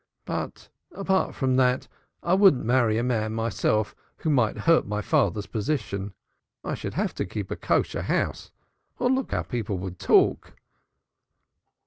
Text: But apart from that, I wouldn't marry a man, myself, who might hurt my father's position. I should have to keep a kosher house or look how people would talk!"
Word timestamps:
But 0.25 0.69
apart 0.93 1.35
from 1.35 1.57
that, 1.57 1.87
I 2.23 2.33
wouldn't 2.33 2.65
marry 2.65 2.97
a 2.97 3.03
man, 3.03 3.35
myself, 3.35 3.93
who 4.17 4.31
might 4.31 4.57
hurt 4.57 4.87
my 4.87 4.99
father's 4.99 5.45
position. 5.45 6.13
I 6.63 6.73
should 6.73 6.95
have 6.95 7.13
to 7.13 7.25
keep 7.27 7.51
a 7.51 7.55
kosher 7.55 8.01
house 8.01 8.49
or 8.97 9.11
look 9.11 9.29
how 9.29 9.43
people 9.43 9.77
would 9.77 9.99
talk!" 9.99 10.53